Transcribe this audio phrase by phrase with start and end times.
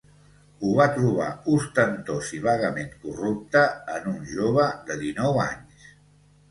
[0.61, 1.27] Ho va trobar
[1.57, 3.65] ostentós i vagament corrupte
[3.99, 5.93] en un jove de dinou anys...